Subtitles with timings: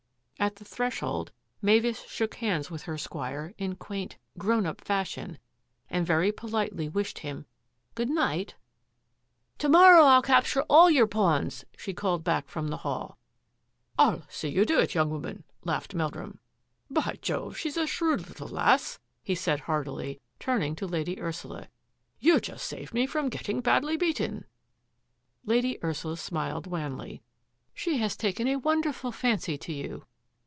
[0.41, 1.31] At the threshold
[1.61, 5.37] Mavis shook hands with her squire in quaint" grown up" fashion,
[5.87, 7.45] and very politely wished him"
[7.93, 8.55] good night.""
[9.59, 13.19] To morrow FU capture all your pawns!" she called back from the hall."
[13.99, 16.39] I'll see you do it, young woman!" laughed Meldrum."
[16.99, 21.67] By Jove, she's a shrewd little lass!" he said heartily, turning to Lady Ursula."
[22.19, 24.45] You just saved me from getting badly beaten."
[25.45, 27.21] Lady Ursula smiled wanly.
[27.77, 30.05] ^She has taken a wonderful fancy to you.